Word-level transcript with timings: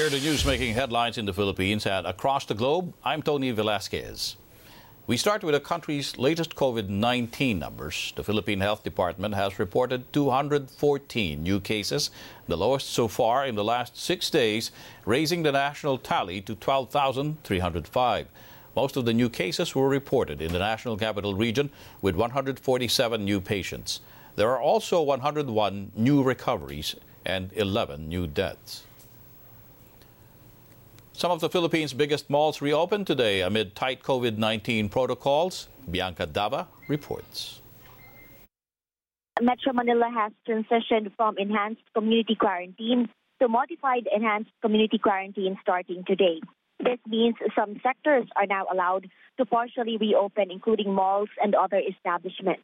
Here 0.00 0.08
the 0.08 0.18
news 0.18 0.46
making 0.46 0.72
headlines 0.72 1.18
in 1.18 1.26
the 1.26 1.34
Philippines 1.34 1.84
and 1.84 2.06
across 2.06 2.46
the 2.46 2.54
globe. 2.54 2.94
I'm 3.04 3.20
Tony 3.20 3.50
Velasquez. 3.50 4.36
We 5.06 5.18
start 5.18 5.44
with 5.44 5.52
the 5.52 5.60
country's 5.60 6.16
latest 6.16 6.54
COVID 6.54 6.88
19 6.88 7.58
numbers. 7.58 8.14
The 8.16 8.24
Philippine 8.24 8.60
Health 8.60 8.82
Department 8.82 9.34
has 9.34 9.58
reported 9.58 10.10
214 10.14 11.42
new 11.42 11.60
cases, 11.60 12.10
the 12.46 12.56
lowest 12.56 12.88
so 12.88 13.08
far 13.08 13.44
in 13.44 13.56
the 13.56 13.62
last 13.62 13.94
six 13.94 14.30
days, 14.30 14.70
raising 15.04 15.42
the 15.42 15.52
national 15.52 15.98
tally 15.98 16.40
to 16.40 16.54
12,305. 16.54 18.26
Most 18.74 18.96
of 18.96 19.04
the 19.04 19.12
new 19.12 19.28
cases 19.28 19.74
were 19.74 19.90
reported 19.90 20.40
in 20.40 20.50
the 20.50 20.58
National 20.58 20.96
Capital 20.96 21.34
Region 21.34 21.68
with 22.00 22.16
147 22.16 23.22
new 23.22 23.38
patients. 23.38 24.00
There 24.36 24.48
are 24.48 24.62
also 24.62 25.02
101 25.02 25.92
new 25.94 26.22
recoveries 26.22 26.96
and 27.26 27.52
11 27.52 28.08
new 28.08 28.26
deaths. 28.26 28.84
Some 31.20 31.32
of 31.32 31.40
the 31.40 31.50
Philippines' 31.50 31.92
biggest 31.92 32.30
malls 32.30 32.62
reopened 32.62 33.06
today 33.06 33.42
amid 33.42 33.74
tight 33.74 34.02
COVID 34.02 34.38
19 34.38 34.88
protocols. 34.88 35.68
Bianca 35.90 36.26
Dava 36.26 36.66
reports. 36.88 37.60
Metro 39.38 39.74
Manila 39.74 40.08
has 40.14 40.32
transitioned 40.48 41.14
from 41.18 41.36
enhanced 41.36 41.82
community 41.92 42.34
quarantine 42.36 43.10
to 43.38 43.48
modified 43.48 44.08
enhanced 44.10 44.48
community 44.62 44.96
quarantine 44.96 45.58
starting 45.60 46.04
today. 46.06 46.40
This 46.78 46.98
means 47.06 47.34
some 47.54 47.78
sectors 47.82 48.26
are 48.34 48.46
now 48.46 48.64
allowed 48.72 49.10
to 49.36 49.44
partially 49.44 49.98
reopen, 49.98 50.50
including 50.50 50.94
malls 50.94 51.28
and 51.42 51.54
other 51.54 51.82
establishments. 51.86 52.62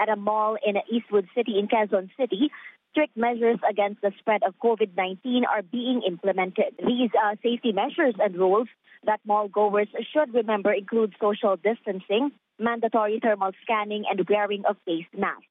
At 0.00 0.08
a 0.08 0.16
mall 0.16 0.56
in 0.64 0.76
Eastwood 0.90 1.28
City 1.34 1.58
in 1.58 1.68
Quezon 1.68 2.08
City, 2.18 2.50
strict 2.90 3.16
measures 3.16 3.58
against 3.68 4.00
the 4.00 4.12
spread 4.18 4.42
of 4.42 4.54
COVID 4.62 4.96
19 4.96 5.44
are 5.44 5.62
being 5.62 6.02
implemented. 6.06 6.74
These 6.78 7.10
uh, 7.14 7.36
safety 7.42 7.72
measures 7.72 8.14
and 8.18 8.36
rules 8.36 8.68
that 9.04 9.20
mall 9.24 9.48
goers 9.48 9.88
should 10.12 10.34
remember 10.34 10.72
include 10.72 11.14
social 11.20 11.56
distancing, 11.56 12.32
mandatory 12.58 13.20
thermal 13.22 13.52
scanning, 13.62 14.04
and 14.10 14.26
wearing 14.28 14.64
of 14.68 14.76
face 14.84 15.06
masks. 15.16 15.44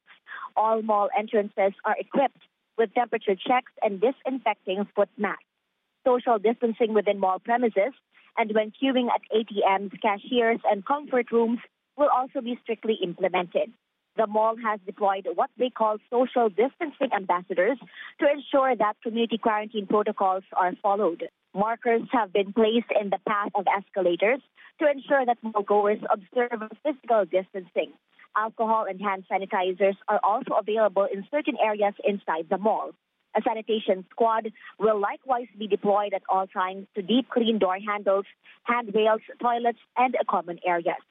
All 0.55 0.81
mall 0.81 1.09
entrances 1.17 1.73
are 1.85 1.95
equipped 1.97 2.41
with 2.77 2.93
temperature 2.93 3.35
checks 3.35 3.71
and 3.81 4.02
disinfecting 4.02 4.88
foot 4.95 5.09
masks. 5.17 5.43
Social 6.05 6.39
distancing 6.39 6.93
within 6.93 7.19
mall 7.19 7.39
premises 7.39 7.93
and 8.38 8.53
when 8.53 8.71
queuing 8.71 9.08
at 9.08 9.21
ATMs, 9.35 9.91
cashiers, 10.02 10.59
and 10.69 10.85
comfort 10.85 11.31
rooms 11.31 11.59
will 11.97 12.09
also 12.15 12.41
be 12.41 12.58
strictly 12.61 12.97
implemented. 13.03 13.73
The 14.18 14.26
mall 14.26 14.56
has 14.64 14.80
deployed 14.84 15.28
what 15.36 15.52
they 15.60 15.70
call 15.70 15.98
social 16.10 16.50
distancing 16.50 17.14
ambassadors 17.16 17.78
to 18.20 18.26
ensure 18.28 18.76
that 18.76 18.96
community 19.04 19.38
quarantine 19.38 19.86
protocols 19.86 20.44
are 20.54 20.73
followed. 20.82 21.30
Markers 21.54 22.02
have 22.12 22.34
been 22.34 22.52
placed 22.52 22.92
in 23.00 23.12
the 23.12 23.20
path 23.28 23.52
of 23.54 23.66
escalators 23.68 24.42
to 24.80 24.90
ensure 24.90 25.23
that 25.23 25.38
mall 25.44 25.62
goers 25.62 26.00
observe 26.10 26.68
physical 26.82 27.26
distancing. 27.26 27.94
Alcohol 28.36 28.86
and 28.90 29.00
hand 29.00 29.26
sanitizers 29.32 29.98
are 30.08 30.20
also 30.23 30.56
available 30.60 31.08
in 31.14 31.23
certain 31.30 31.58
areas 31.64 31.94
inside 32.04 32.48
the 32.50 32.58
mall. 32.58 32.94
A 33.36 33.42
sanitation 33.44 34.04
squad 34.10 34.52
will 34.80 35.00
likewise 35.00 35.48
be 35.60 35.68
deployed 35.68 36.16
at 36.16 36.23
all 36.28 36.48
times 36.48 36.88
to 36.95 37.04
deep 37.04 37.30
clean 37.30 37.60
door 37.60 37.78
handles, 37.88 38.26
handrails, 38.64 39.22
toilets, 39.40 39.80
and 39.95 40.16
common 40.28 40.58
areas. 40.66 41.04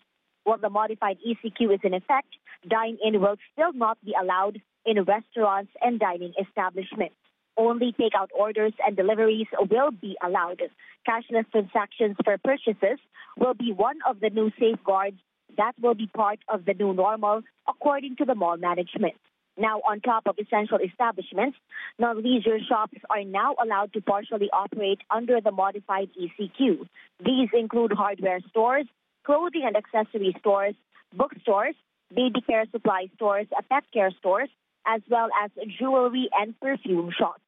While 0.47 0.59
the 0.59 0.71
modified 0.71 1.19
ECQ 1.27 1.75
is 1.75 1.81
in 1.83 1.93
effect, 1.93 2.29
dine-in 2.69 3.21
will 3.21 3.35
still 3.53 3.73
not 3.73 3.99
be 4.05 4.15
allowed 4.19 4.63
in 4.85 5.03
restaurants 5.03 5.73
and 5.83 5.99
dining 5.99 6.35
establishments. 6.41 7.17
Only 7.57 7.93
takeout 7.99 8.29
orders 8.33 8.73
and 8.87 8.97
deliveries 8.97 9.49
will 9.69 9.91
be 9.91 10.17
allowed. 10.25 10.63
Cashless 11.05 11.51
transactions 11.51 12.17
for 12.25 12.39
purchases 12.39 13.01
will 13.37 13.55
be 13.55 13.73
one 13.73 13.99
of 14.09 14.21
the 14.21 14.31
new 14.31 14.53
safeguards 14.57 15.17
that 15.57 15.73
will 15.83 15.95
be 15.95 16.07
part 16.07 16.39
of 16.49 16.65
the 16.65 16.75
new 16.75 16.95
normal, 16.95 17.43
according 17.69 18.15
to 18.19 18.25
the 18.25 18.37
mall 18.37 18.57
management. 18.57 19.17
Now, 19.59 19.81
on 19.89 20.01
top 20.01 20.29
of 20.29 20.37
essential 20.39 20.79
establishments, 20.79 21.57
non-leisure 21.99 22.59
shops 22.69 22.99
are 23.11 23.25
now 23.25 23.57
allowed 23.61 23.95
to 23.95 24.01
partially 24.01 24.49
operate 24.53 25.01
under 25.11 25.41
the 25.41 25.51
modified 25.51 26.11
ECQ. 26.15 26.87
These 27.25 27.49
include 27.53 27.93
hardware 27.93 28.41
stores, 28.51 28.87
clothing 29.27 29.65
and 29.67 29.77
accessory 29.77 30.35
stores, 30.39 30.75
bookstores, 31.15 31.75
baby 32.15 32.41
care 32.41 32.65
supply 32.71 33.09
stores, 33.17 33.47
pet 33.69 33.85
care 33.93 34.13
stores, 34.19 34.49
as 34.87 35.03
well 35.11 35.29
as 35.43 35.51
jewelry 35.79 36.29
and 36.41 36.59
perfume 36.61 37.11
shops. 37.17 37.43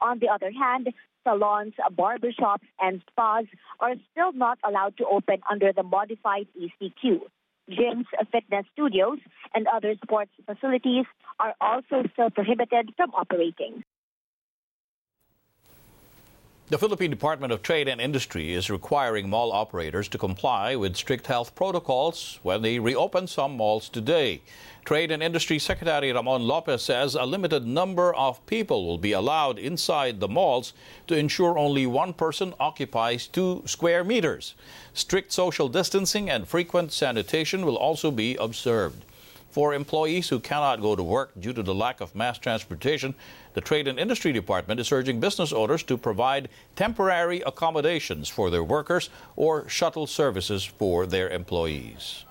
On 0.00 0.20
the 0.20 0.28
other 0.28 0.52
hand, 0.52 0.88
salons, 1.24 1.74
barber 1.92 2.30
shops, 2.32 2.66
and 2.80 3.02
spas 3.10 3.46
are 3.80 3.94
still 4.12 4.32
not 4.32 4.58
allowed 4.62 4.96
to 4.98 5.06
open 5.06 5.40
under 5.50 5.72
the 5.72 5.82
modified 5.82 6.46
ECQ. 6.60 7.20
Gyms, 7.70 8.04
fitness 8.30 8.66
studios, 8.72 9.18
and 9.54 9.66
other 9.66 9.94
sports 10.04 10.30
facilities 10.46 11.06
are 11.40 11.54
also 11.60 12.04
still 12.12 12.30
prohibited 12.30 12.92
from 12.96 13.10
operating. 13.14 13.82
The 16.74 16.78
Philippine 16.78 17.10
Department 17.10 17.52
of 17.52 17.62
Trade 17.62 17.86
and 17.86 18.00
Industry 18.00 18.52
is 18.52 18.68
requiring 18.68 19.30
mall 19.30 19.52
operators 19.52 20.08
to 20.08 20.18
comply 20.18 20.74
with 20.74 20.96
strict 20.96 21.28
health 21.28 21.54
protocols 21.54 22.40
when 22.42 22.62
they 22.62 22.80
reopen 22.80 23.28
some 23.28 23.56
malls 23.56 23.88
today. 23.88 24.42
Trade 24.84 25.12
and 25.12 25.22
Industry 25.22 25.60
Secretary 25.60 26.12
Ramon 26.12 26.42
Lopez 26.48 26.82
says 26.82 27.14
a 27.14 27.26
limited 27.26 27.64
number 27.64 28.12
of 28.16 28.44
people 28.46 28.84
will 28.84 28.98
be 28.98 29.12
allowed 29.12 29.56
inside 29.56 30.18
the 30.18 30.26
malls 30.26 30.72
to 31.06 31.16
ensure 31.16 31.56
only 31.56 31.86
one 31.86 32.12
person 32.12 32.54
occupies 32.58 33.28
two 33.28 33.62
square 33.66 34.02
meters. 34.02 34.56
Strict 34.94 35.30
social 35.30 35.68
distancing 35.68 36.28
and 36.28 36.48
frequent 36.48 36.90
sanitation 36.90 37.64
will 37.64 37.76
also 37.76 38.10
be 38.10 38.34
observed. 38.34 39.04
For 39.54 39.70
employees 39.70 40.34
who 40.34 40.42
cannot 40.42 40.82
go 40.82 40.98
to 40.98 41.02
work 41.06 41.30
due 41.38 41.54
to 41.54 41.62
the 41.62 41.78
lack 41.78 42.02
of 42.02 42.10
mass 42.10 42.42
transportation, 42.42 43.14
the 43.54 43.62
Trade 43.62 43.86
and 43.86 44.02
Industry 44.02 44.34
Department 44.34 44.82
is 44.82 44.90
urging 44.90 45.22
business 45.22 45.54
owners 45.54 45.86
to 45.86 45.94
provide 45.94 46.50
temporary 46.74 47.38
accommodations 47.46 48.26
for 48.26 48.50
their 48.50 48.66
workers 48.66 49.14
or 49.38 49.68
shuttle 49.70 50.10
services 50.10 50.66
for 50.66 51.06
their 51.06 51.30
employees. 51.30 52.26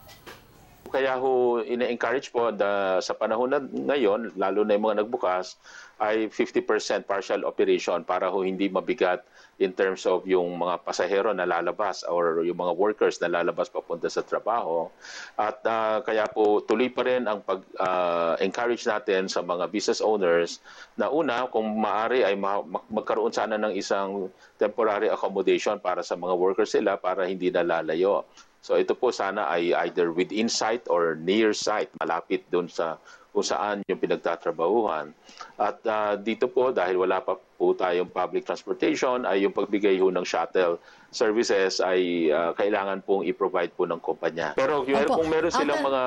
Kaya 0.91 1.15
ho, 1.15 1.63
ina-encourage 1.63 2.27
po 2.35 2.51
the, 2.51 2.99
sa 2.99 3.15
panahon 3.15 3.55
na 3.55 3.63
ngayon, 3.63 4.35
lalo 4.35 4.67
na 4.67 4.75
yung 4.75 4.83
mga 4.91 5.07
nagbukas, 5.07 5.55
ay 6.03 6.27
50% 6.27 7.07
partial 7.07 7.47
operation 7.47 8.03
para 8.03 8.27
ho 8.27 8.43
hindi 8.43 8.67
mabigat 8.67 9.23
in 9.63 9.71
terms 9.71 10.03
of 10.03 10.27
yung 10.27 10.59
mga 10.59 10.83
pasahero 10.83 11.31
na 11.31 11.47
lalabas 11.47 12.03
or 12.03 12.43
yung 12.43 12.59
mga 12.59 12.75
workers 12.75 13.23
na 13.23 13.31
lalabas 13.31 13.71
papunta 13.71 14.11
sa 14.11 14.19
trabaho. 14.19 14.91
At 15.39 15.63
uh, 15.63 16.03
kaya 16.03 16.27
po 16.27 16.59
tuloy 16.67 16.91
pa 16.91 17.07
rin 17.07 17.23
ang 17.23 17.39
pag-encourage 17.47 18.83
uh, 18.83 18.99
natin 18.99 19.31
sa 19.31 19.39
mga 19.39 19.71
business 19.71 20.03
owners 20.03 20.59
na 20.99 21.07
una, 21.07 21.47
kung 21.47 21.71
maaari 21.79 22.27
ay 22.27 22.35
ma- 22.35 22.67
magkaroon 22.67 23.31
sana 23.31 23.55
ng 23.55 23.71
isang 23.71 24.27
temporary 24.59 25.07
accommodation 25.07 25.79
para 25.79 26.03
sa 26.03 26.19
mga 26.19 26.35
workers 26.35 26.75
sila 26.75 26.99
para 26.99 27.23
hindi 27.23 27.47
nalalayo. 27.47 28.27
So 28.63 28.79
ito 28.79 28.95
po 28.95 29.11
sana 29.11 29.47
ay 29.51 29.75
either 29.87 30.11
within 30.11 30.47
site 30.47 30.87
or 30.87 31.19
near 31.19 31.51
site, 31.51 31.91
malapit 31.99 32.47
doon 32.51 32.71
sa 32.71 32.99
kung 33.33 33.41
saan 33.41 33.81
yung 33.89 33.97
pinagtatrabahuhan. 33.97 35.09
At 35.57 35.81
uh, 35.89 36.13
dito 36.21 36.45
po, 36.45 36.69
dahil 36.69 37.01
wala 37.01 37.17
pa 37.25 37.33
po 37.33 37.73
tayong 37.73 38.13
public 38.13 38.45
transportation, 38.45 39.25
ay 39.25 39.49
yung 39.49 39.51
pagbigay 39.51 39.97
ho 39.97 40.13
ng 40.13 40.21
shuttle 40.21 40.77
services 41.09 41.81
ay 41.81 42.29
uh, 42.29 42.53
kailangan 42.53 43.01
pong 43.01 43.25
i-provide 43.25 43.73
po 43.73 43.89
ng 43.89 43.97
kumpanya. 43.97 44.53
Pero 44.53 44.85
Opo. 44.85 45.17
kung 45.17 45.33
meron 45.33 45.49
silang 45.49 45.81
mga 45.81 46.03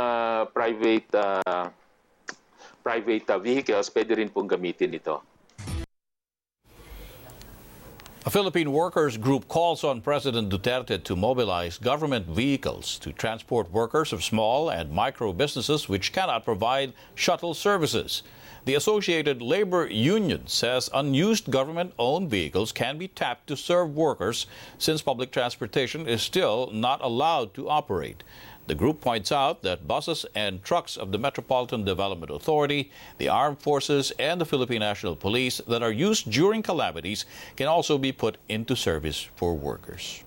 private 0.54 1.08
uh, 1.18 1.66
private 2.86 3.26
uh, 3.34 3.38
vehicles, 3.42 3.90
pwede 3.90 4.22
rin 4.22 4.30
pong 4.30 4.46
gamitin 4.46 4.94
ito. 4.94 5.18
A 8.26 8.30
Philippine 8.30 8.72
workers 8.72 9.16
group 9.16 9.46
calls 9.46 9.84
on 9.84 10.00
President 10.00 10.48
Duterte 10.50 11.00
to 11.04 11.14
mobilize 11.14 11.78
government 11.78 12.26
vehicles 12.26 12.98
to 12.98 13.12
transport 13.12 13.70
workers 13.70 14.12
of 14.12 14.24
small 14.24 14.68
and 14.68 14.90
micro 14.90 15.32
businesses 15.32 15.88
which 15.88 16.12
cannot 16.12 16.44
provide 16.44 16.92
shuttle 17.14 17.54
services. 17.54 18.24
The 18.64 18.74
Associated 18.74 19.42
Labor 19.42 19.86
Union 19.86 20.48
says 20.48 20.90
unused 20.92 21.52
government 21.52 21.92
owned 22.00 22.28
vehicles 22.28 22.72
can 22.72 22.98
be 22.98 23.06
tapped 23.06 23.46
to 23.46 23.56
serve 23.56 23.94
workers 23.94 24.48
since 24.76 25.02
public 25.02 25.30
transportation 25.30 26.08
is 26.08 26.20
still 26.20 26.68
not 26.72 27.00
allowed 27.02 27.54
to 27.54 27.68
operate. 27.68 28.24
The 28.66 28.74
group 28.74 29.00
points 29.00 29.30
out 29.30 29.62
that 29.62 29.86
buses 29.86 30.26
and 30.34 30.62
trucks 30.64 30.96
of 30.96 31.12
the 31.12 31.18
Metropolitan 31.18 31.84
Development 31.84 32.32
Authority, 32.32 32.90
the 33.18 33.28
Armed 33.28 33.60
Forces, 33.60 34.12
and 34.18 34.40
the 34.40 34.44
Philippine 34.44 34.80
National 34.80 35.14
Police 35.14 35.60
that 35.68 35.84
are 35.84 35.92
used 35.92 36.30
during 36.32 36.62
calamities 36.62 37.26
can 37.54 37.68
also 37.68 37.96
be 37.96 38.10
put 38.10 38.38
into 38.48 38.74
service 38.74 39.28
for 39.36 39.54
workers. 39.54 40.24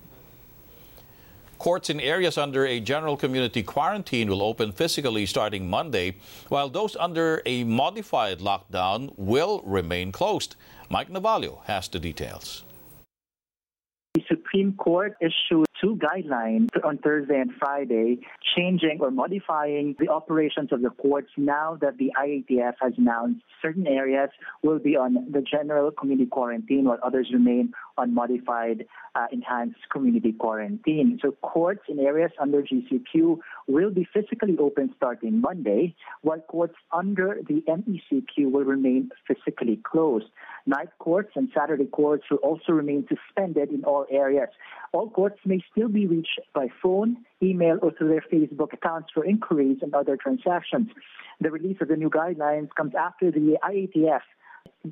Courts 1.58 1.90
in 1.90 2.00
areas 2.00 2.38
under 2.38 2.66
a 2.66 2.80
general 2.80 3.18
community 3.18 3.62
quarantine 3.62 4.30
will 4.30 4.42
open 4.42 4.72
physically 4.72 5.26
starting 5.26 5.70
Monday, 5.70 6.16
while 6.48 6.70
those 6.70 6.96
under 6.96 7.42
a 7.46 7.66
modified 7.66 8.40
lockdown 8.40 9.12
will 9.18 9.62
remain 9.66 10.14
closed. 10.14 10.56
Mike 10.90 11.10
Navallo 11.10 11.62
has 11.66 11.90
the 11.90 12.00
details. 12.00 12.64
The 14.14 14.24
Supreme 14.30 14.74
Court 14.78 15.18
issued 15.20 15.66
two 15.82 15.98
guidelines 15.98 16.70
on 16.84 16.98
Thursday 16.98 17.40
and 17.40 17.52
Friday, 17.60 18.20
changing 18.56 18.98
or 19.00 19.12
modifying 19.12 19.96
the 20.00 20.10
operations 20.10 20.72
of 20.72 20.82
the 20.82 20.90
courts 20.90 21.30
now 21.38 21.78
that 21.82 21.98
the 21.98 22.12
IATF 22.20 22.74
has 22.82 22.94
announced 22.98 23.42
certain 23.62 23.88
areas 23.88 24.30
will 24.64 24.80
be 24.80 24.96
on 24.96 25.14
the 25.32 25.42
general 25.42 25.92
community 25.92 26.30
quarantine 26.30 26.86
while 26.86 27.00
others 27.04 27.30
remain 27.32 27.74
on 27.98 28.14
modified 28.14 28.86
uh, 29.16 29.28
enhanced 29.32 29.80
community 29.92 30.32
quarantine. 30.32 31.20
So 31.22 31.32
courts 31.42 31.82
in 31.90 32.00
areas 32.00 32.32
under 32.40 32.62
GCQ 32.62 33.40
will 33.68 33.92
be 33.92 34.08
physically 34.14 34.58
open 34.58 34.94
starting 34.96 35.42
Monday, 35.42 35.96
while 36.22 36.40
courts 36.40 36.76
under 36.92 37.40
the 37.48 37.62
MECQ 37.68 38.52
will 38.52 38.64
remain 38.64 39.10
physically 39.28 39.80
closed. 39.84 40.26
Night 40.66 40.90
courts 41.00 41.32
and 41.36 41.50
Saturday 41.58 41.86
courts 41.86 42.24
will 42.30 42.38
also 42.38 42.72
remain 42.72 43.08
suspended 43.08 43.70
in 43.72 43.84
all 43.84 44.06
areas. 44.12 44.50
All 44.92 45.10
courts 45.10 45.40
may 45.46 45.64
still 45.72 45.88
be 45.88 46.08
reached 46.08 46.40
by 46.54 46.68
phone, 46.82 47.18
email, 47.42 47.78
or 47.82 47.92
through 47.92 48.10
their 48.10 48.26
Facebook 48.32 48.74
accounts 48.74 49.10
for 49.14 49.26
inquiries 49.26 49.78
and 49.82 49.94
other 49.94 50.18
transactions. 50.18 50.90
The 51.42 51.52
release 51.52 51.78
of 51.82 51.88
the 51.88 51.96
new 51.96 52.10
guidelines 52.10 52.70
comes 52.76 52.94
after 52.96 53.32
the 53.32 53.58
IATF 53.64 54.22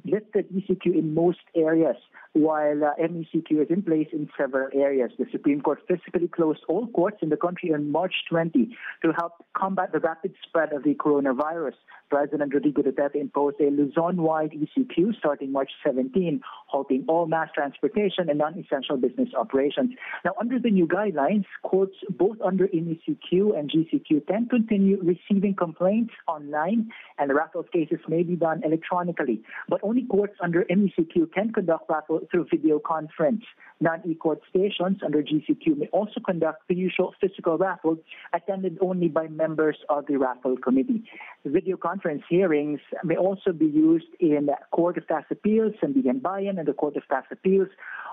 lifted 0.05 0.49
ECQ 0.49 0.85
in 0.85 1.13
most 1.13 1.39
areas, 1.55 1.95
while 2.33 2.83
uh, 2.83 2.93
MECQ 2.99 3.63
is 3.63 3.67
in 3.69 3.81
place 3.81 4.07
in 4.11 4.29
several 4.37 4.69
areas. 4.73 5.11
The 5.17 5.25
Supreme 5.31 5.61
Court 5.61 5.79
physically 5.87 6.27
closed 6.27 6.61
all 6.67 6.87
courts 6.87 7.17
in 7.21 7.29
the 7.29 7.37
country 7.37 7.73
on 7.73 7.91
March 7.91 8.13
20 8.29 8.75
to 9.03 9.11
help 9.17 9.45
combat 9.55 9.91
the 9.91 9.99
rapid 9.99 10.33
spread 10.47 10.73
of 10.73 10.83
the 10.83 10.93
coronavirus. 10.93 11.73
President 12.09 12.53
Rodrigo 12.53 12.81
Duterte 12.83 13.15
imposed 13.15 13.59
a 13.59 13.69
Luzon-wide 13.69 14.51
ECQ 14.51 15.17
starting 15.17 15.51
March 15.51 15.71
17, 15.85 16.41
halting 16.67 17.05
all 17.07 17.25
mass 17.25 17.49
transportation 17.53 18.29
and 18.29 18.37
non-essential 18.37 18.97
business 18.97 19.29
operations. 19.37 19.91
Now, 20.23 20.31
under 20.39 20.59
the 20.59 20.69
new 20.69 20.87
guidelines, 20.87 21.45
courts 21.63 21.95
both 22.09 22.37
under 22.43 22.67
MECQ 22.67 23.57
and 23.57 23.69
GCQ 23.69 24.27
can 24.27 24.47
continue 24.47 25.01
receiving 25.01 25.55
complaints 25.55 26.13
online, 26.27 26.91
and 27.17 27.29
the 27.29 27.35
raffle 27.35 27.63
cases 27.63 27.99
may 28.07 28.23
be 28.23 28.35
done 28.35 28.61
electronically. 28.63 29.41
But 29.67 29.76
only 29.83 30.03
courts 30.03 30.35
under 30.41 30.63
MECQ 30.65 31.33
can 31.33 31.51
conduct 31.51 31.89
raffle 31.89 32.21
through 32.31 32.47
video 32.49 32.79
conference. 32.79 33.43
Non-e-court 33.79 34.41
stations 34.49 34.97
under 35.05 35.21
GCQ 35.21 35.77
may 35.77 35.87
also 35.87 36.19
conduct 36.25 36.67
the 36.67 36.75
usual 36.75 37.13
physical 37.21 37.57
raffle 37.57 37.97
attended 38.33 38.77
only 38.81 39.07
by 39.07 39.27
members 39.27 39.77
of 39.89 40.05
the 40.07 40.17
raffle 40.17 40.57
committee. 40.57 41.03
Video 41.45 41.77
conference 41.77 42.23
hearings 42.29 42.79
may 43.03 43.15
also 43.15 43.51
be 43.51 43.65
used 43.65 44.07
in 44.19 44.49
Court 44.71 44.97
of 44.97 45.07
Tax 45.07 45.27
Appeals, 45.31 45.73
and 45.81 45.95
Sandiganbayan, 45.95 46.59
and 46.59 46.67
the 46.67 46.73
Court 46.73 46.95
of 46.97 47.07
Tax 47.07 47.27
Appeals 47.31 47.69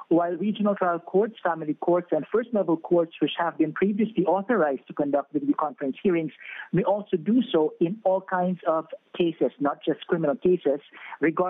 while 0.09 0.33
regional 0.37 0.75
trial 0.75 0.99
courts, 0.99 1.37
family 1.43 1.75
courts, 1.75 2.09
and 2.11 2.27
first 2.33 2.51
level 2.53 2.77
courts, 2.77 3.15
which 3.21 3.33
have 3.39 3.57
been 3.57 3.73
previously 3.73 4.25
authorized 4.27 4.87
to 4.87 4.93
conduct 4.93 5.33
video 5.33 5.55
conference 5.59 5.97
hearings, 6.03 6.33
may 6.73 6.83
also 6.83 7.17
do 7.17 7.43
so 7.51 7.73
in 7.81 7.99
all 8.05 8.21
kinds 8.21 8.61
of 8.67 8.87
cases, 9.17 9.51
not 9.61 9.79
just 9.85 10.07
criminal 10.07 10.37
cases, 10.37 10.81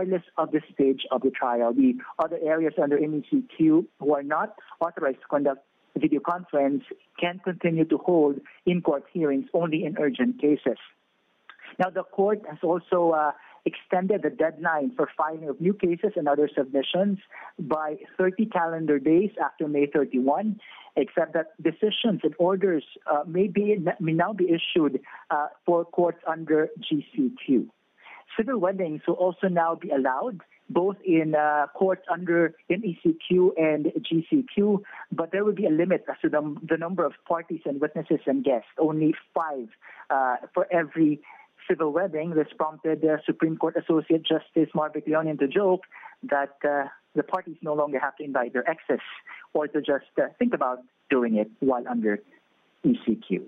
regardless 0.04 0.30
of 0.36 0.50
the 0.52 0.60
stage 0.72 1.02
of 1.10 1.22
the 1.22 1.30
trial. 1.30 1.72
The 1.72 1.94
other 2.18 2.38
areas 2.42 2.74
under 2.82 2.98
MECQ 2.98 3.86
who 3.98 4.14
are 4.14 4.22
not 4.22 4.54
authorized 4.80 5.20
to 5.20 5.26
conduct 5.28 5.64
video 5.96 6.20
conference 6.20 6.82
can 7.20 7.40
continue 7.44 7.84
to 7.84 7.98
hold 7.98 8.40
in 8.66 8.82
court 8.82 9.04
hearings 9.12 9.46
only 9.54 9.84
in 9.84 9.96
urgent 9.98 10.40
cases. 10.40 10.78
Now, 11.78 11.90
the 11.90 12.02
court 12.02 12.42
has 12.48 12.58
also 12.62 13.10
uh, 13.10 13.32
extended 13.64 14.22
the 14.22 14.30
deadline 14.30 14.92
for 14.96 15.08
filing 15.16 15.48
of 15.48 15.60
new 15.60 15.72
cases 15.72 16.12
and 16.16 16.28
other 16.28 16.48
submissions 16.56 17.18
by 17.58 17.96
30 18.18 18.46
calendar 18.46 18.98
days 18.98 19.30
after 19.42 19.66
May 19.66 19.86
31, 19.86 20.60
except 20.96 21.32
that 21.34 21.60
decisions 21.62 22.20
and 22.22 22.34
orders 22.38 22.84
uh, 23.10 23.22
may, 23.26 23.48
be, 23.48 23.76
may 24.00 24.12
now 24.12 24.32
be 24.32 24.46
issued 24.50 25.00
uh, 25.30 25.46
for 25.64 25.84
courts 25.84 26.18
under 26.26 26.68
GCQ. 26.78 27.66
Civil 28.36 28.58
weddings 28.58 29.02
will 29.06 29.14
also 29.14 29.48
now 29.48 29.74
be 29.74 29.90
allowed 29.90 30.40
both 30.70 30.96
in 31.04 31.34
uh, 31.34 31.66
courts 31.74 32.02
under 32.10 32.54
MECQ 32.70 33.50
and 33.58 33.86
GCQ, 33.86 34.82
but 35.12 35.30
there 35.30 35.44
will 35.44 35.54
be 35.54 35.66
a 35.66 35.70
limit 35.70 36.04
as 36.08 36.16
to 36.22 36.28
the, 36.28 36.56
the 36.68 36.76
number 36.76 37.04
of 37.04 37.12
parties 37.28 37.60
and 37.66 37.80
witnesses 37.80 38.20
and 38.26 38.44
guests, 38.44 38.68
only 38.78 39.14
five 39.34 39.68
uh, 40.10 40.36
for 40.54 40.66
every 40.72 41.20
civil 41.68 41.92
wedding, 41.92 42.30
this 42.34 42.48
prompted 42.56 43.04
uh, 43.04 43.16
Supreme 43.24 43.56
Court 43.56 43.76
Associate 43.76 44.22
Justice 44.22 44.70
Marvic 44.74 45.06
Leonen 45.06 45.38
to 45.38 45.48
joke 45.48 45.82
that 46.22 46.56
uh, 46.64 46.88
the 47.14 47.22
parties 47.22 47.56
no 47.62 47.74
longer 47.74 47.98
have 47.98 48.16
to 48.16 48.24
invite 48.24 48.52
their 48.52 48.68
exes 48.68 49.00
or 49.52 49.68
to 49.68 49.80
just 49.80 50.04
uh, 50.18 50.26
think 50.38 50.54
about 50.54 50.80
doing 51.10 51.36
it 51.36 51.50
while 51.60 51.86
under 51.88 52.18
ECQ. 52.84 53.42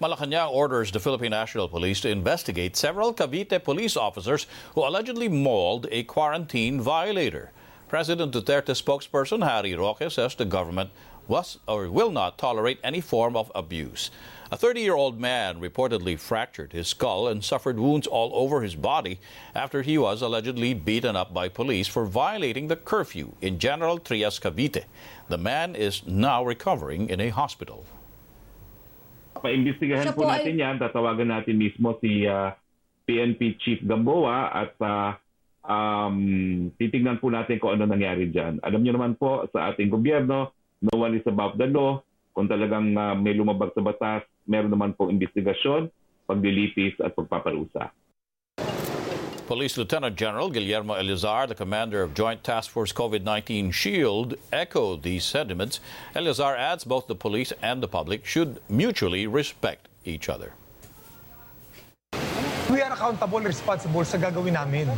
Malacanang 0.00 0.52
orders 0.52 0.92
the 0.92 1.00
Philippine 1.00 1.32
National 1.32 1.68
Police 1.68 2.00
to 2.02 2.08
investigate 2.08 2.76
several 2.76 3.12
Cavite 3.12 3.64
police 3.64 3.96
officers 3.96 4.46
who 4.76 4.86
allegedly 4.86 5.28
mauled 5.28 5.88
a 5.90 6.04
quarantine 6.04 6.80
violator. 6.80 7.50
President 7.88 8.32
Duterte 8.32 8.76
spokesperson 8.80 9.44
Harry 9.44 9.74
Roque 9.74 10.08
says 10.08 10.36
the 10.36 10.44
government 10.44 10.90
was 11.26 11.58
or 11.66 11.90
will 11.90 12.12
not 12.12 12.38
tolerate 12.38 12.78
any 12.84 13.00
form 13.00 13.34
of 13.34 13.50
abuse. 13.56 14.12
A 14.52 14.56
30 14.56 14.82
year 14.82 14.94
old 14.94 15.18
man 15.18 15.60
reportedly 15.60 16.16
fractured 16.16 16.72
his 16.72 16.86
skull 16.86 17.26
and 17.26 17.42
suffered 17.42 17.76
wounds 17.76 18.06
all 18.06 18.30
over 18.34 18.62
his 18.62 18.76
body 18.76 19.18
after 19.52 19.82
he 19.82 19.98
was 19.98 20.22
allegedly 20.22 20.74
beaten 20.74 21.16
up 21.16 21.34
by 21.34 21.48
police 21.48 21.88
for 21.88 22.06
violating 22.06 22.68
the 22.68 22.76
curfew 22.76 23.32
in 23.40 23.58
General 23.58 23.98
Trias, 23.98 24.38
Cavite. 24.38 24.84
The 25.28 25.38
man 25.38 25.74
is 25.74 26.06
now 26.06 26.44
recovering 26.44 27.08
in 27.08 27.20
a 27.20 27.30
hospital. 27.30 27.84
Paimbestigahan 29.40 30.14
po 30.14 30.26
natin 30.26 30.58
yan. 30.58 30.76
Tatawagan 30.76 31.30
natin 31.30 31.56
mismo 31.58 31.96
si 32.02 32.26
uh, 32.26 32.52
PNP 33.08 33.56
Chief 33.62 33.80
Gamboa 33.82 34.52
at 34.52 34.74
uh, 34.84 35.16
um, 35.64 36.18
titingnan 36.76 37.20
po 37.20 37.32
natin 37.32 37.56
kung 37.56 37.76
ano 37.76 37.88
nangyari 37.88 38.28
dyan. 38.28 38.60
Alam 38.60 38.80
niyo 38.84 38.92
naman 38.96 39.16
po 39.16 39.48
sa 39.50 39.72
ating 39.72 39.88
gobyerno, 39.88 40.52
no 40.84 40.94
one 40.94 41.16
is 41.16 41.26
above 41.28 41.56
the 41.56 41.68
law. 41.68 42.00
Kung 42.36 42.46
talagang 42.46 42.94
uh, 42.94 43.18
may 43.18 43.34
lumabag 43.34 43.74
sa 43.74 43.82
batas, 43.82 44.22
meron 44.46 44.70
naman 44.70 44.94
pong 44.94 45.10
investigasyon, 45.16 45.90
paglilipis 46.28 46.94
at 47.02 47.12
pagpaparusa. 47.16 47.90
Police 49.48 49.78
Lieutenant 49.78 50.12
General 50.14 50.50
Guillermo 50.50 50.92
Eleazar, 50.92 51.46
the 51.46 51.54
commander 51.54 52.02
of 52.02 52.12
Joint 52.12 52.44
Task 52.44 52.68
Force 52.68 52.92
COVID 52.92 53.24
19 53.24 53.70
SHIELD, 53.72 54.36
echoed 54.52 55.02
these 55.02 55.24
sentiments. 55.24 55.80
Eleazar 56.14 56.54
adds 56.54 56.84
both 56.84 57.06
the 57.06 57.14
police 57.14 57.50
and 57.62 57.82
the 57.82 57.88
public 57.88 58.26
should 58.26 58.60
mutually 58.68 59.26
respect 59.26 59.88
each 60.04 60.28
other. 60.28 60.52
We 62.68 62.84
are 62.84 62.92
accountable, 62.92 63.40
responsible 63.40 64.04
sa 64.04 64.20
gagawin 64.20 64.52
namin. 64.52 64.92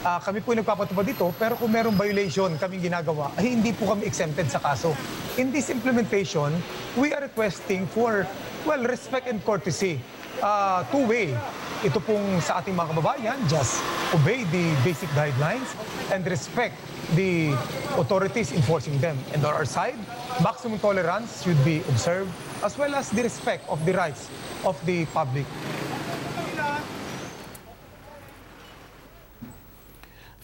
Uh, 0.00 0.16
kami 0.24 0.40
po 0.40 0.56
nagpapatupad 0.56 1.04
dito, 1.04 1.28
pero 1.36 1.60
kung 1.60 1.68
merong 1.68 1.92
violation 1.92 2.56
kaming 2.56 2.80
ginagawa, 2.80 3.28
ay 3.36 3.52
hindi 3.52 3.76
po 3.76 3.92
kami 3.92 4.08
exempted 4.08 4.48
sa 4.48 4.64
kaso. 4.64 4.96
In 5.36 5.52
this 5.52 5.68
implementation, 5.68 6.48
we 6.96 7.12
are 7.12 7.20
requesting 7.20 7.84
for, 7.92 8.24
well, 8.64 8.80
respect 8.80 9.28
and 9.28 9.44
courtesy. 9.44 10.00
Uh, 10.40 10.88
two-way. 10.88 11.36
Ito 11.80 11.96
pong 12.04 12.44
sa 12.44 12.60
ating 12.60 12.76
mga 12.76 12.92
kababayan, 12.92 13.40
just 13.48 13.80
obey 14.12 14.44
the 14.52 14.76
basic 14.84 15.08
guidelines 15.16 15.64
and 16.12 16.20
respect 16.28 16.76
the 17.16 17.56
authorities 17.96 18.52
enforcing 18.52 19.00
them. 19.00 19.16
And 19.32 19.40
on 19.40 19.56
our 19.56 19.64
side, 19.64 19.96
maximum 20.44 20.76
tolerance 20.76 21.40
should 21.40 21.56
be 21.64 21.80
observed 21.88 22.28
as 22.60 22.76
well 22.76 22.92
as 22.92 23.08
the 23.08 23.24
respect 23.24 23.64
of 23.72 23.80
the 23.88 23.96
rights 23.96 24.28
of 24.60 24.76
the 24.84 25.08
public. 25.16 25.48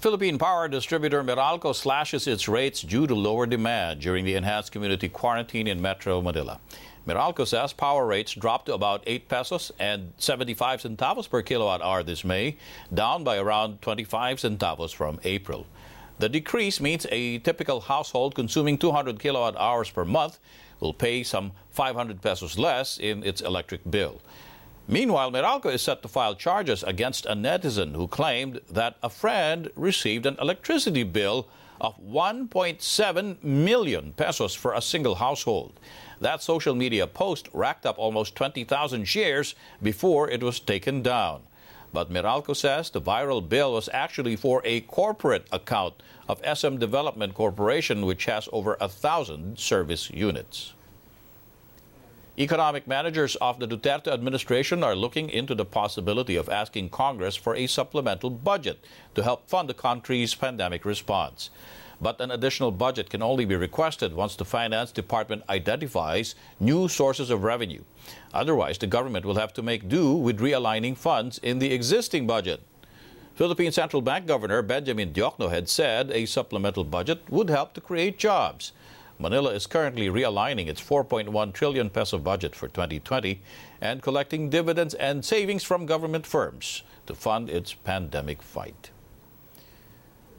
Philippine 0.01 0.41
power 0.41 0.69
distributor 0.73 1.21
Meralco 1.21 1.77
slashes 1.77 2.25
its 2.25 2.49
rates 2.49 2.81
due 2.81 3.05
to 3.05 3.13
lower 3.13 3.45
demand 3.45 4.01
during 4.01 4.25
the 4.25 4.41
enhanced 4.41 4.73
community 4.73 5.13
quarantine 5.13 5.69
in 5.69 5.83
Metro 5.85 6.23
Manila. 6.23 6.61
Meralco 7.07 7.47
says 7.47 7.73
power 7.73 8.05
rates 8.05 8.35
dropped 8.35 8.67
to 8.67 8.75
about 8.75 9.05
8 9.07 9.29
pesos 9.29 9.71
and 9.79 10.13
75 10.19 10.83
centavos 10.83 11.31
per 11.31 11.41
kilowatt 11.41 11.81
hour 11.81 12.03
this 12.03 12.25
May, 12.25 12.57
down 12.93 13.23
by 13.23 13.39
around 13.39 13.81
25 13.81 14.39
centavos 14.39 14.93
from 14.93 15.21
April. 15.23 15.67
The 16.19 16.29
decrease 16.29 16.81
means 16.81 17.07
a 17.13 17.39
typical 17.39 17.81
household 17.81 18.35
consuming 18.35 18.77
200 18.77 19.21
kilowatt 19.21 19.57
hours 19.57 19.91
per 19.91 20.05
month 20.05 20.41
will 20.81 20.95
pay 20.95 21.23
some 21.23 21.53
500 21.71 22.21
pesos 22.23 22.59
less 22.59 22.99
in 22.99 23.23
its 23.23 23.41
electric 23.41 23.89
bill. 23.89 24.21
Meanwhile, 24.89 25.31
Meralco 25.31 25.73
is 25.73 25.83
set 25.83 26.03
to 26.03 26.09
file 26.09 26.35
charges 26.35 26.83
against 26.83 27.27
a 27.27 27.35
netizen 27.35 27.95
who 27.95 28.09
claimed 28.09 28.61
that 28.71 28.97
a 29.03 29.11
friend 29.11 29.71
received 29.77 30.27
an 30.27 30.37
electricity 30.41 31.03
bill 31.03 31.49
of 31.81 31.99
1.7 32.01 33.43
million 33.43 34.13
pesos 34.13 34.55
for 34.55 34.75
a 34.75 34.81
single 34.81 35.17
household. 35.17 35.79
That 36.21 36.43
social 36.43 36.75
media 36.75 37.07
post 37.07 37.49
racked 37.53 37.87
up 37.87 37.99
almost 37.99 38.35
20,000 38.37 39.05
shares 39.05 39.55
before 39.83 40.31
it 40.31 40.43
was 40.43 40.61
taken 40.61 41.03
down. 41.03 41.43
But 41.93 42.11
Meralco 42.11 42.55
says 42.55 42.91
the 42.91 43.01
viral 43.01 43.47
bill 43.47 43.73
was 43.73 43.89
actually 43.93 44.37
for 44.37 44.61
a 44.65 44.81
corporate 44.83 45.47
account 45.53 46.03
of 46.29 46.43
SM 46.45 46.77
Development 46.77 47.33
Corporation, 47.35 48.05
which 48.05 48.25
has 48.27 48.49
over 48.53 48.77
a 48.81 48.89
thousand 48.89 49.59
service 49.59 50.11
units. 50.11 50.75
Economic 52.39 52.87
managers 52.87 53.35
of 53.37 53.59
the 53.59 53.67
Duterte 53.67 54.09
administration 54.09 54.85
are 54.85 54.95
looking 54.95 55.31
into 55.31 55.55
the 55.55 55.65
possibility 55.65 56.37
of 56.37 56.51
asking 56.51 56.91
Congress 56.91 57.35
for 57.35 57.57
a 57.57 57.67
supplemental 57.67 58.29
budget 58.29 58.85
to 59.15 59.23
help 59.23 59.49
fund 59.49 59.71
the 59.71 59.75
country's 59.75 60.35
pandemic 60.35 60.85
response. 60.85 61.49
But 61.99 62.21
an 62.21 62.31
additional 62.31 62.73
budget 62.73 63.09
can 63.09 63.23
only 63.23 63.47
be 63.47 63.57
requested 63.57 64.13
once 64.13 64.37
the 64.37 64.45
Finance 64.45 64.93
Department 64.93 65.45
identifies 65.49 66.35
new 66.61 66.89
sources 66.89 67.31
of 67.31 67.43
revenue. 67.43 67.83
Otherwise, 68.35 68.77
the 68.77 68.87
government 68.87 69.25
will 69.25 69.37
have 69.37 69.55
to 69.55 69.63
make 69.63 69.89
do 69.89 70.13
with 70.13 70.39
realigning 70.39 70.95
funds 70.95 71.39
in 71.39 71.59
the 71.59 71.73
existing 71.73 72.27
budget. 72.27 72.61
Philippine 73.35 73.73
Central 73.73 74.03
Bank 74.03 74.27
Governor 74.27 74.61
Benjamin 74.61 75.15
Diokno 75.15 75.49
had 75.49 75.71
said 75.71 76.11
a 76.11 76.27
supplemental 76.27 76.85
budget 76.85 77.23
would 77.31 77.49
help 77.49 77.73
to 77.73 77.81
create 77.81 78.19
jobs. 78.19 78.73
Manila 79.19 79.51
is 79.51 79.67
currently 79.67 80.09
realigning 80.09 80.69
its 80.69 80.81
4.1 80.81 81.53
trillion 81.53 81.89
peso 81.89 82.19
budget 82.19 82.55
for 82.55 82.69
2020 82.69 83.41
and 83.81 84.03
collecting 84.03 84.51
dividends 84.51 84.95
and 84.95 85.25
savings 85.25 85.65
from 85.65 85.87
government 85.87 86.27
firms 86.27 86.83
to 87.07 87.15
fund 87.15 87.49
its 87.49 87.73
pandemic 87.73 88.43
fight. 88.43 88.91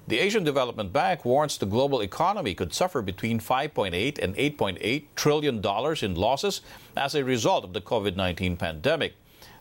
The 0.07 0.19
Asian 0.19 0.45
Development 0.45 0.93
Bank 0.93 1.25
warns 1.25 1.57
the 1.57 1.65
global 1.65 2.01
economy 2.01 2.53
could 2.53 2.73
suffer 2.73 3.01
between 3.01 3.39
5.8 3.39 4.19
and 4.19 4.35
8.8 4.35 5.03
trillion 5.15 5.59
dollars 5.59 6.01
in 6.01 6.15
losses 6.15 6.61
as 6.95 7.13
a 7.13 7.25
result 7.25 7.65
of 7.65 7.73
the 7.73 7.81
COVID-19 7.81 8.57
pandemic. 8.57 9.15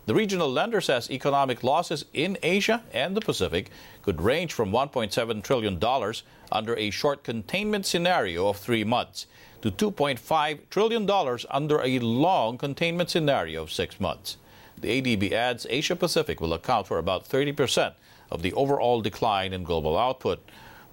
The 0.07 0.15
regional 0.15 0.49
lender 0.49 0.79
says 0.79 1.11
economic 1.11 1.65
losses 1.65 2.05
in 2.13 2.37
Asia 2.41 2.81
and 2.93 3.13
the 3.13 3.19
Pacific 3.19 3.69
could 4.01 4.21
range 4.21 4.53
from 4.53 4.71
$1.7 4.71 5.43
trillion 5.43 5.83
under 6.49 6.77
a 6.77 6.89
short 6.91 7.25
containment 7.25 7.85
scenario 7.85 8.47
of 8.47 8.55
three 8.55 8.85
months 8.85 9.27
to 9.61 9.69
$2.5 9.69 10.59
trillion 10.69 11.09
under 11.49 11.81
a 11.81 11.99
long 11.99 12.57
containment 12.57 13.09
scenario 13.09 13.63
of 13.63 13.69
six 13.69 13.99
months. 13.99 14.37
The 14.79 15.01
ADB 15.01 15.33
adds 15.33 15.67
Asia 15.69 15.97
Pacific 15.97 16.39
will 16.39 16.53
account 16.53 16.87
for 16.87 16.99
about 16.99 17.27
30% 17.27 17.91
of 18.31 18.41
the 18.41 18.53
overall 18.53 19.01
decline 19.01 19.51
in 19.51 19.63
global 19.63 19.97
output, 19.97 20.39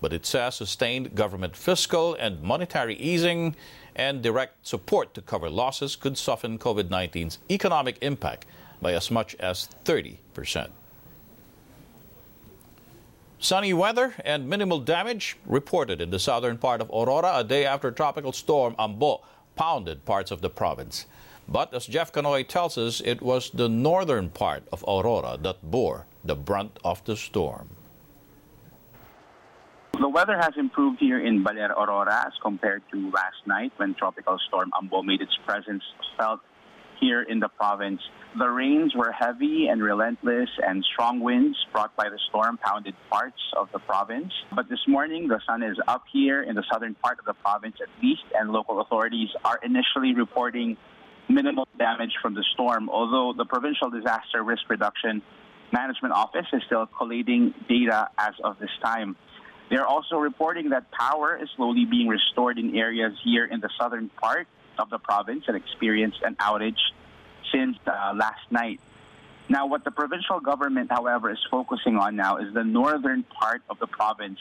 but 0.01 0.13
it 0.13 0.27
says 0.27 0.57
sustained 0.57 1.15
government 1.15 1.55
fiscal 1.55 2.15
and 2.15 2.43
monetary 2.43 2.97
easing 2.97 3.55
and 3.95 4.23
direct 4.23 4.67
support 4.67 5.15
to 5.15 5.23
cover 5.23 5.49
losses 5.49 5.95
could 5.95 6.19
soften 6.19 6.59
COVID 6.59 6.89
19's 6.89 7.39
economic 7.49 7.97
impact 8.03 8.47
by 8.85 8.93
as 8.93 9.11
much 9.11 9.35
as 9.37 9.69
30%. 9.85 10.69
Sunny 13.41 13.73
weather 13.73 14.15
and 14.25 14.47
minimal 14.47 14.79
damage 14.79 15.37
reported 15.47 16.03
in 16.03 16.11
the 16.11 16.19
southern 16.19 16.59
part 16.59 16.83
of 16.83 16.91
Aurora 16.91 17.33
a 17.35 17.45
day 17.45 17.65
after 17.65 17.91
tropical 17.91 18.33
storm 18.33 18.77
Ambo 18.79 19.23
pounded 19.57 20.05
parts 20.05 20.31
of 20.31 20.43
the 20.43 20.51
province. 20.51 21.07
But 21.49 21.73
as 21.73 21.87
Jeff 21.87 22.13
Canoy 22.13 22.47
tells 22.47 22.77
us, 22.77 23.01
it 23.01 23.23
was 23.23 23.51
the 23.51 23.69
northern 23.69 24.29
part 24.29 24.65
of 24.71 24.85
Aurora 24.87 25.39
that 25.41 25.59
bore 25.63 26.05
the 26.23 26.37
brunt 26.37 26.79
of 26.85 27.05
the 27.05 27.17
storm. 27.17 27.69
The 29.99 30.09
weather 30.09 30.37
has 30.37 30.53
improved 30.59 30.99
here 31.01 31.25
in 31.25 31.43
Baler 31.43 31.73
Aurora 31.73 32.25
as 32.27 32.33
compared 32.43 32.83
to 32.93 33.11
last 33.11 33.47
night 33.47 33.73
when 33.77 33.95
Tropical 33.95 34.39
Storm 34.49 34.71
Ambo 34.77 35.03
made 35.03 35.23
its 35.23 35.37
presence 35.47 35.85
felt 36.19 36.41
here 37.01 37.23
in 37.23 37.41
the 37.41 37.49
province. 37.49 38.01
The 38.39 38.49
rains 38.49 38.95
were 38.95 39.13
heavy 39.13 39.69
and 39.69 39.83
relentless, 39.83 40.49
and 40.67 40.85
strong 40.93 41.21
winds 41.21 41.57
brought 41.73 41.95
by 41.97 42.09
the 42.09 42.19
storm 42.29 42.59
pounded 42.59 42.95
parts 43.11 43.41
of 43.57 43.69
the 43.73 43.79
province. 43.79 44.33
But 44.55 44.69
this 44.69 44.81
morning, 44.89 45.29
the 45.29 45.41
sun 45.47 45.63
is 45.63 45.77
up 45.87 46.05
here 46.13 46.43
in 46.43 46.57
the 46.57 46.65
southern 46.73 46.95
part 46.95 47.19
of 47.19 47.25
the 47.25 47.35
province 47.35 47.77
at 47.81 47.89
least, 48.03 48.25
and 48.35 48.51
local 48.51 48.81
authorities 48.81 49.29
are 49.45 49.61
initially 49.63 50.15
reporting 50.15 50.77
minimal 51.29 51.69
damage 51.79 52.13
from 52.21 52.35
the 52.35 52.45
storm, 52.53 52.91
although 52.91 53.33
the 53.37 53.45
Provincial 53.45 53.91
Disaster 53.91 54.43
Risk 54.43 54.69
Reduction 54.69 55.23
Management 55.73 56.15
Office 56.15 56.47
is 56.53 56.63
still 56.67 56.87
collating 56.87 57.55
data 57.69 58.09
as 58.19 58.35
of 58.43 58.59
this 58.59 58.71
time. 58.83 59.17
They're 59.71 59.87
also 59.87 60.17
reporting 60.17 60.71
that 60.71 60.91
power 60.91 61.39
is 61.43 61.49
slowly 61.57 61.85
being 61.85 62.09
restored 62.09 62.59
in 62.59 62.77
areas 62.77 63.13
here 63.25 63.47
in 63.47 63.61
the 63.61 63.71
southern 63.81 64.09
part 64.11 64.47
of 64.79 64.91
the 64.91 64.99
province 64.99 65.45
and 65.49 65.57
experienced 65.57 66.19
an 66.23 66.37
outage 66.37 66.81
since 67.53 67.77
uh, 67.87 68.13
last 68.15 68.51
night. 68.51 68.81
Now, 69.49 69.67
what 69.67 69.85
the 69.85 69.91
provincial 69.91 70.41
government, 70.41 70.91
however, 70.91 71.31
is 71.31 71.39
focusing 71.51 71.97
on 71.97 72.17
now 72.17 72.39
is 72.39 72.55
the 72.55 72.65
northern 72.65 73.25
part 73.25 73.63
of 73.69 73.79
the 73.79 73.87
province. 73.87 74.39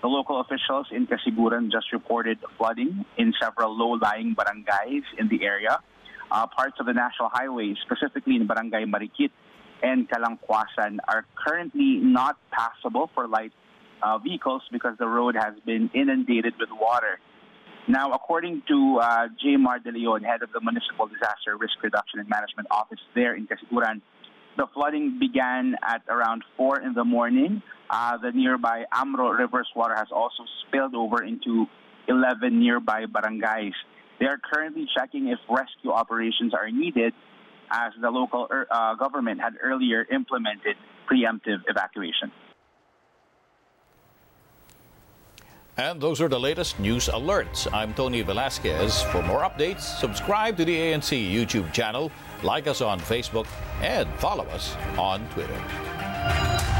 The 0.00 0.08
local 0.08 0.40
officials 0.40 0.86
in 0.92 1.06
Casiguran 1.06 1.72
just 1.72 1.92
reported 1.92 2.38
flooding 2.56 3.04
in 3.16 3.32
several 3.40 3.76
low-lying 3.76 4.36
barangays 4.36 5.02
in 5.18 5.28
the 5.28 5.44
area. 5.44 5.80
Uh, 6.30 6.46
parts 6.46 6.76
of 6.78 6.86
the 6.86 6.92
national 6.92 7.30
highway, 7.32 7.74
specifically 7.84 8.36
in 8.36 8.46
Barangay 8.46 8.84
Marikit 8.84 9.30
and 9.82 10.08
Kalangkwasan, 10.08 10.98
are 11.08 11.24
currently 11.34 11.96
not 11.96 12.36
passable 12.50 13.10
for 13.14 13.26
light 13.26 13.52
uh, 14.02 14.18
vehicles 14.18 14.62
because 14.70 14.96
the 14.98 15.06
road 15.08 15.36
has 15.36 15.54
been 15.64 15.90
inundated 15.94 16.54
with 16.60 16.68
water. 16.70 17.18
Now, 17.86 18.12
according 18.12 18.62
to 18.68 18.98
uh, 19.02 19.28
J. 19.42 19.56
Mar 19.56 19.78
De 19.78 19.92
Leon, 19.92 20.22
head 20.22 20.42
of 20.42 20.50
the 20.52 20.60
Municipal 20.60 21.06
Disaster 21.06 21.56
Risk 21.58 21.74
Reduction 21.82 22.18
and 22.18 22.28
Management 22.28 22.68
Office 22.70 23.00
there 23.14 23.34
in 23.34 23.46
Casiguran, 23.46 24.00
the 24.56 24.66
flooding 24.72 25.18
began 25.18 25.76
at 25.82 26.02
around 26.08 26.44
4 26.56 26.80
in 26.80 26.94
the 26.94 27.04
morning. 27.04 27.62
Uh, 27.90 28.16
the 28.16 28.30
nearby 28.32 28.84
Amro 28.90 29.30
River's 29.30 29.68
water 29.76 29.94
has 29.94 30.08
also 30.10 30.44
spilled 30.66 30.94
over 30.94 31.22
into 31.22 31.66
11 32.08 32.58
nearby 32.58 33.04
barangays. 33.04 33.74
They 34.18 34.26
are 34.26 34.38
currently 34.38 34.86
checking 34.96 35.28
if 35.28 35.38
rescue 35.50 35.90
operations 35.90 36.54
are 36.54 36.70
needed 36.70 37.12
as 37.70 37.92
the 38.00 38.10
local 38.10 38.46
er, 38.50 38.66
uh, 38.70 38.94
government 38.94 39.40
had 39.40 39.54
earlier 39.62 40.06
implemented 40.10 40.76
preemptive 41.10 41.60
evacuation. 41.68 42.32
And 45.76 46.00
those 46.00 46.20
are 46.20 46.28
the 46.28 46.38
latest 46.38 46.78
news 46.78 47.08
alerts. 47.08 47.66
I'm 47.72 47.94
Tony 47.94 48.22
Velasquez. 48.22 49.02
For 49.02 49.22
more 49.22 49.40
updates, 49.40 49.80
subscribe 49.80 50.56
to 50.58 50.64
the 50.64 50.76
ANC 50.76 51.18
YouTube 51.32 51.72
channel, 51.72 52.12
like 52.44 52.68
us 52.68 52.80
on 52.80 53.00
Facebook, 53.00 53.46
and 53.82 54.08
follow 54.20 54.44
us 54.46 54.76
on 54.96 55.26
Twitter. 55.30 56.73